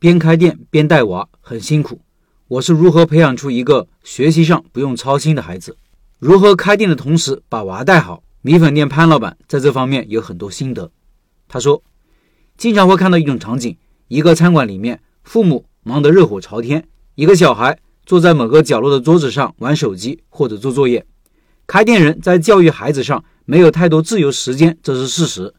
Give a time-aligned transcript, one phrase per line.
[0.00, 2.00] 边开店边带娃很辛苦，
[2.48, 5.76] 我是如何培养出一个学习上不用操心的孩子？
[6.18, 8.22] 如何开店的同时把娃带好？
[8.40, 10.90] 米粉店潘老板在这方面有很多心得。
[11.46, 11.82] 他说，
[12.56, 13.76] 经常会看到一种场景：
[14.08, 16.82] 一个餐馆里面，父母忙得热火朝天，
[17.14, 21.04] 一个小孩坐在某个角落的桌子上玩手机或者做作业。
[21.66, 25.52] 开店人在教育孩子上没有太多自由时间，这是事实。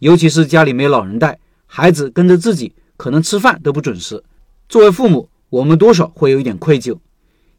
[0.00, 2.74] 尤其是家里没老人带，孩子跟着自己。
[2.96, 4.22] 可能吃饭都不准时，
[4.68, 6.96] 作为父母，我们多少会有一点愧疚，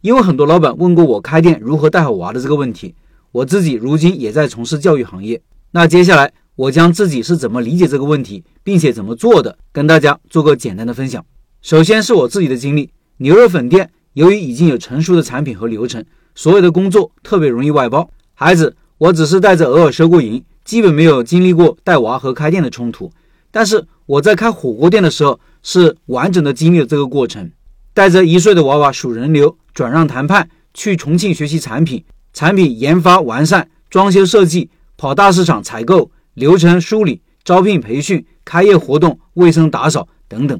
[0.01, 2.95] 因为很多老板问过我开店如何带好娃的这个问题。
[3.31, 5.39] 我自己如今也在从事教育行业，
[5.71, 11.23] 那接下来我将自己是怎么理解这个问题，并且怎么做的，跟大家做个简单的分享。
[11.61, 18.09] 首先是我自己的经历，牛肉粉店由于已经有成熟的产品和流程，所有的工作特别容易外包。
[18.33, 23.11] 孩子，我只是带着偶尔收过银，基本没有经历过带娃和开店的冲突，
[23.51, 23.85] 但是。
[24.07, 27.51] 我在开火锅店的时候，是完整的经历了这个过程，
[27.93, 32.01] 带着一岁的娃娃数人流、转让谈判，去重庆学习产品、
[32.31, 40.57] 产品研发完善、装修设计、跑大市场采购、流程梳理、招聘培训、开业活动、卫生打扫等等，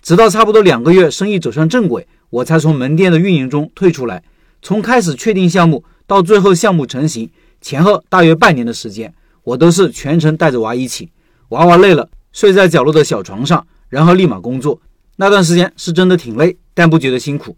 [0.00, 4.22] 直到差不多两个月，生意走上正轨，我才从门店的运营中退出来。
[4.62, 7.28] 从开始确定项目到最后项目成型，
[7.60, 11.10] 前后大约半年的时间，我都是全程带着娃一起，
[11.48, 12.08] 娃娃累了。
[12.36, 14.78] 睡在角落的小床上，然后立马工作。
[15.16, 17.56] 那段时间是真的挺累，但不觉得辛苦。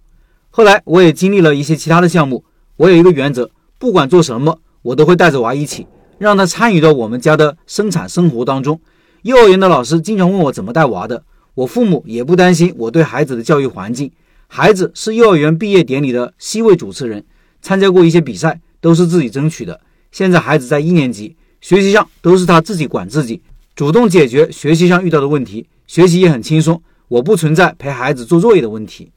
[0.51, 2.45] 后来我也经历了一些其他的项目。
[2.77, 5.84] 我有一个原则，不管做什么，我都会带着娃一起，
[6.19, 8.81] 让他参与到我们家的生产生活当中。
[9.23, 14.12] 幼儿园的老师经常问我怎么带娃的，我父母也不担心我对孩子的教育环境。
[14.47, 17.25] 孩子是幼儿园毕业典礼的 C 位主持人，
[17.61, 19.81] 参加过一些比赛，都是自己争取的。
[20.12, 23.43] 现在孩子在一年级，学习上都是他自己管自己。
[23.79, 26.83] 主动解决学习上遇到的问题，学习也很轻松。
[27.07, 29.12] 我不存在陪孩子做作业的问题。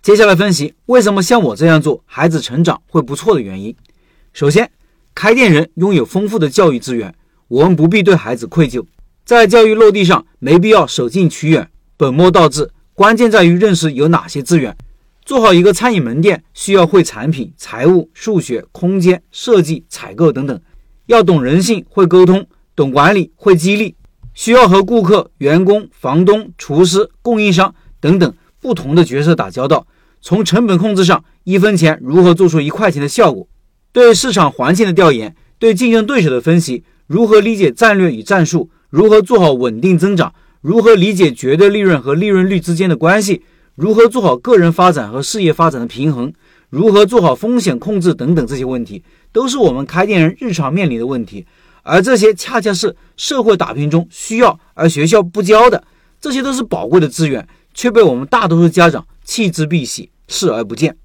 [0.00, 3.76] 接下来分析为什么像我这样做，孩子成长会不错的原因。
[4.32, 4.70] 首先，
[5.14, 7.14] 开店人拥有丰富的教育资源，
[7.48, 8.82] 我们不必对孩子愧疚。
[9.26, 11.68] 在教育落地上，没必要舍近取远、
[11.98, 14.74] 本末倒置，关键在于认识有哪些资源。
[15.26, 20.58] 做好一个餐饮门店，需要会产品、财务、数学、空间设计、采购等等，
[21.04, 22.46] 要懂人性，会沟通。
[22.80, 23.94] 懂管理会激励，
[24.32, 29.86] 需要和顾客、员工、房东、厨师、供应商等等不同的角色打交道。
[30.22, 33.46] 从成本控制上，一分钱如何做出一块钱的效果？
[33.92, 38.70] 对市场环境的调研，对竞争对手的分析，如何理解战略与战术？
[38.88, 40.32] 如何做好稳定增长？
[40.62, 43.42] 如何理解绝对利润和利润率之间的关系？
[43.74, 46.32] 如何做好个人发展和事业发展的平衡？
[46.70, 51.44] 如何做好风险控制等等这些问题，都是我们开店人日常面临的问题。
[51.82, 55.82] 而这些恰恰是社会打拼中需要，而学校不教的，
[56.20, 60.96] 这些都是宝贵的资源，却被我们大多数家长弃之敝屣，视而不见。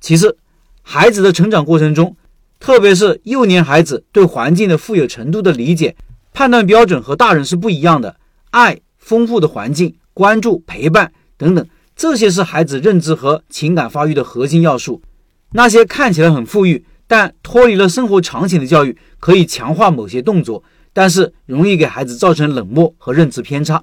[0.00, 0.36] 其次，
[0.82, 2.16] 孩子的成长过程中，
[2.60, 5.96] 特别是幼年孩子对环境的富有程度的理解、
[6.32, 8.16] 判断标准和大人是不一样的。
[8.50, 11.66] 爱、丰富的环境、关注、陪伴等等，
[11.96, 15.02] 这些是孩子认知和情感发育的核心要素。
[15.52, 16.84] 那些看起来很富裕。
[17.06, 23.82] 但脱离了生活场景的教育可以强化某些动作，但是容易给孩子造成冷漠和认知偏差。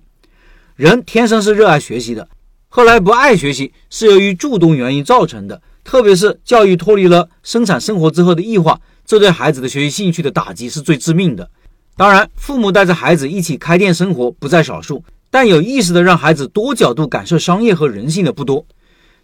[0.76, 2.28] 人天生是热爱学习的，
[2.70, 5.62] 后来不爱学习是由于诸多原因造成的。
[5.84, 11.50] 特别是教育脱离了生产生活之后的异化，这对孩子的学习兴趣的打击是最致命的。
[11.98, 18.64] 当然，父母带着孩子一起开店生活不在少数，但有意识的让孩子多角度感受商业和人性的不多。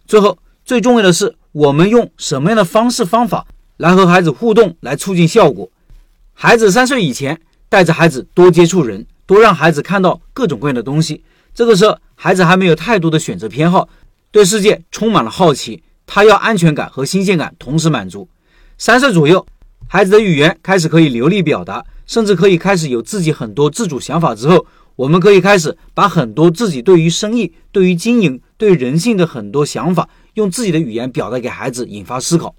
[0.04, 3.46] 最后，最重要的是，我们用什么样的方式方法？
[3.78, 5.70] 来和孩子互动，来促进效果。
[6.34, 11.22] 孩子三岁以前，带着孩子多接触人，多让孩子看到各种各样的东西。
[11.54, 13.88] 这个时候，孩子还没有太多的选择偏好，
[14.32, 15.82] 对世界充满了好奇。
[16.06, 18.28] 他要安全感和新鲜感同时满足。
[18.78, 19.46] 三岁左右，
[19.86, 24.66] 孩子的语言开始可以流利表达，甚至可以开始有自己很多自主想法之后，
[24.96, 32.54] 我们可以开始把很多自己对于生意、对于经营、对人性的很多想法，用自己的语言表达给孩子，引发思考。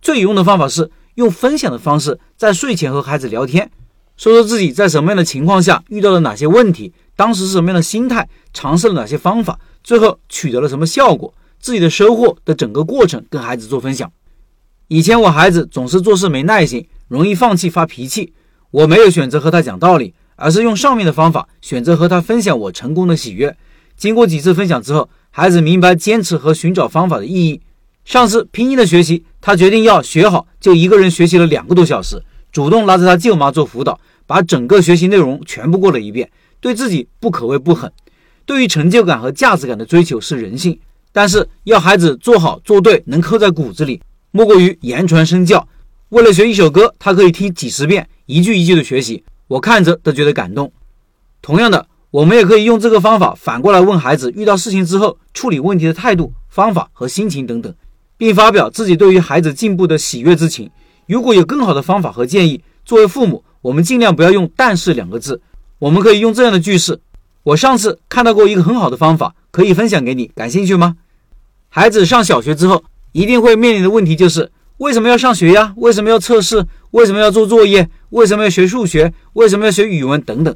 [0.00, 3.70] 最有用的方法是用分享的方式，在睡前和孩子聊天，
[4.16, 14.10] 说说自己在什么样的情况下遇到了哪些问题，当时是什么样的心态，尝试了哪些方法，最后取得了什么效果，自己的收获的整个过程跟孩子做分享。
[14.88, 18.32] 以前我孩子总是做事没耐心，容易放弃发脾气，
[18.70, 23.54] 我没有选择和他讲道理，而是用上面的方法，选择和他分享我成功的喜悦。
[23.96, 27.60] 经过几次分享之后，孩子明白坚持和寻找方法的意义。
[28.04, 32.22] 上次拼音的学习，他决定要学好，就一个人学习了两个多小时，
[32.52, 36.30] 主动拉着他舅妈做辅导，把整个学习内容全部过了一遍，
[36.60, 37.90] 对自己不可谓不狠。
[38.44, 40.78] 对于成就感和价值感的追求是人性，
[41.12, 44.02] 但是要孩子做好做对，能刻在骨子里，
[44.32, 45.66] 莫过于言传身教。
[46.10, 50.70] 为了学一首歌，他可以听几十遍，一句一句的学习，我看着都觉得感动。
[51.40, 57.74] 同样的，我们也可以用这个方法反过来问孩子，遇到事情之后处理问题的态度、方法和心情等等，
[58.18, 60.70] 并发表自己对于孩子进步的喜悦之情。
[61.06, 65.40] 如果有更好的方法和建议，作为父母，我们尽量不要用“但是”两个字，
[65.78, 67.00] 我们可以用这样的句式。
[67.44, 70.96] 我上次看到过一个很好的方法，可以分享给你，感兴趣吗？
[71.70, 75.72] 孩子上小学之后，一定会面临的问题就是为什么要上学呀？
[75.76, 76.66] 为什么要测试？
[76.90, 77.88] 为什么要做作业？
[78.10, 79.12] 为什么要学数学？
[79.34, 80.20] 为什么要学语文？
[80.20, 80.54] 等等。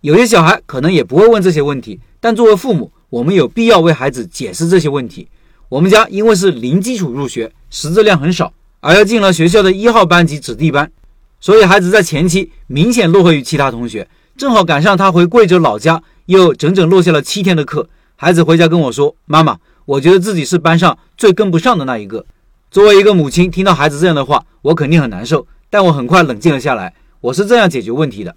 [0.00, 5.28] 有些小孩可能也不会问这些问题，但作为父母，我们有必要为孩子解释这些问题。
[5.72, 10.92] 我们家因为是零基础入学，识字量很少，而要进了学校的一号班级子弟班，
[11.40, 14.06] 所以孩子在前期明显落后于其他同学。
[14.36, 16.02] 正好赶上他回贵州老家。
[16.26, 22.24] 又整整落下了七天的课，孩子回家跟我说：“妈妈，我觉得自己是班上最跟不上的那一个。”
[22.70, 25.44] 作为一个母亲，听到孩子这样的话，我肯定很难受。
[25.68, 26.94] 但我很快冷静了下来。
[27.20, 28.36] 我是这样解决问题的：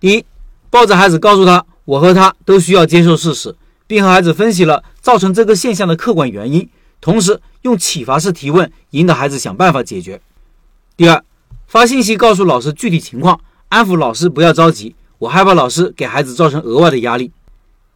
[0.00, 0.24] 第一，
[0.68, 3.54] 抱着孩子，告诉他我和他都需要接受事实，
[3.92, 6.66] 并和孩子分析了造成这个现象的客观原因，
[6.98, 10.18] 同时用启发式提问引导孩子想办法解决。
[10.96, 11.22] 第二，
[11.66, 14.96] 发信息告诉老师具体情况，安抚老师不要着急。
[15.18, 17.32] 我害怕老师给孩子造成额外的压力。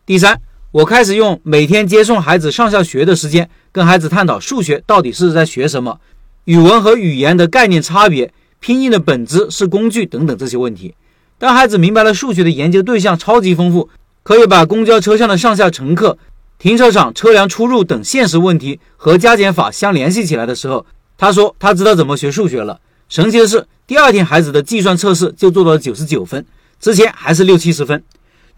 [0.05, 0.39] 第三，
[0.71, 5.99] 我开始用每天接送孩子上下学的时间，跟孩子探讨数学到底是在学什么，
[6.45, 10.95] 语文和语言的概念差别，拼音的本质是工具等等这些问题。
[11.39, 13.89] 当孩子明白了数学的研究对象超级丰富，
[14.27, 16.19] 可以把公交车上的上下乘客、
[16.59, 20.85] 停车场车辆出入等现实问题和加减法相联系起来的时候，
[21.17, 22.81] 他说他知道怎么学数学了。
[23.09, 26.45] 神奇的是，第二天孩子的计算测试就做到了九十九分。
[26.81, 28.03] 之前还是六七十分，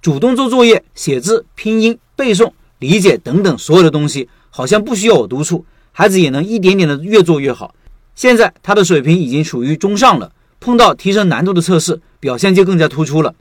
[0.00, 7.74] 主动做作业、写字、拼音、背诵、理解等等所有的东西，好像不需要我督促，孩子也能一点点的越做越好。
[8.14, 13.34] 现在他的水平已经处于中上了，碰到提升难度的测试，表现就更加突出了。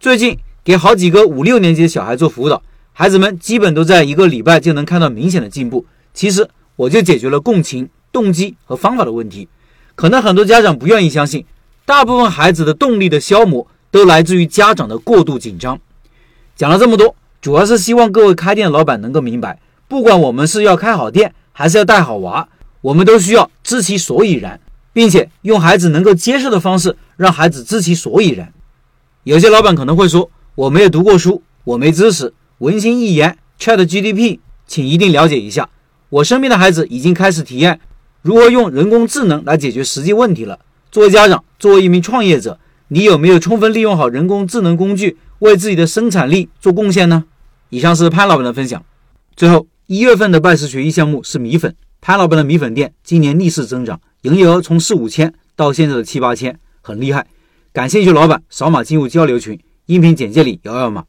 [0.00, 0.36] 最近
[0.68, 2.62] 给好几个五六年级的小孩做辅导，
[2.92, 5.86] 孩子们基本都在一个礼拜就能看到明显的进步。
[6.12, 9.48] 其实我就解决了共情、动机和方法的问题。
[9.94, 11.46] 可能很多家长不愿意相信，
[11.86, 13.66] 大部分孩子的动力的消磨。
[13.90, 15.80] 都来自于家长的过度紧张。
[16.54, 22.46] 讲了这么多，主要是希望各位开店的老板能够明白，不管我们是要开好店，还是要带好娃，
[22.82, 24.60] 我们都需要知其所以然，
[24.92, 28.52] 并且用孩子能够接受的方式，让孩子知其所以然。
[29.22, 35.70] 有些老板可能会说，我没有读过书，我没知识，文心一言，Chat GDP，请一定了解一下。
[36.08, 37.78] 我身边的孩子已经开始体验
[38.22, 40.58] 如何用人工智能来解决实际问题了。
[40.90, 42.58] 作为家长，作为一名创业者。
[42.88, 47.22] 你有没有充分利用好人工智能工具，为自己的生产力做贡献呢？
[47.68, 48.84] 以上是潘老板的分享。
[49.36, 57.28] 最后，一月份的拜师学艺项目是米粉，潘老板的米粉店今年逆势增长，营业额从四五千到现在的七八千，很厉害。
[57.72, 59.56] 感兴趣老板扫码进入交流群，
[59.88, 61.06] 音频简介里摇摇码。